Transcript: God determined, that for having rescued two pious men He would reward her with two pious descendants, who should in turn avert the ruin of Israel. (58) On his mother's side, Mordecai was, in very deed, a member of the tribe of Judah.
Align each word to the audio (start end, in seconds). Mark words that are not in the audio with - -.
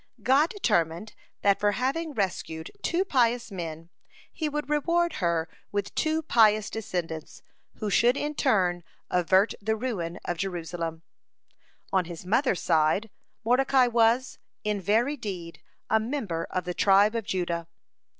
God 0.23 0.49
determined, 0.49 1.13
that 1.43 1.59
for 1.59 1.73
having 1.73 2.13
rescued 2.15 2.71
two 2.81 3.05
pious 3.05 3.51
men 3.51 3.91
He 4.33 4.49
would 4.49 4.67
reward 4.67 5.17
her 5.21 5.47
with 5.71 5.93
two 5.93 6.23
pious 6.23 6.71
descendants, 6.71 7.43
who 7.75 7.91
should 7.91 8.17
in 8.17 8.33
turn 8.33 8.83
avert 9.11 9.53
the 9.61 9.75
ruin 9.75 10.17
of 10.25 10.37
Israel. 10.37 10.71
(58) 10.71 11.01
On 11.93 12.05
his 12.05 12.25
mother's 12.25 12.61
side, 12.63 13.11
Mordecai 13.43 13.85
was, 13.85 14.39
in 14.63 14.81
very 14.81 15.17
deed, 15.17 15.61
a 15.87 15.99
member 15.99 16.47
of 16.49 16.63
the 16.63 16.73
tribe 16.73 17.13
of 17.13 17.23
Judah. 17.25 17.67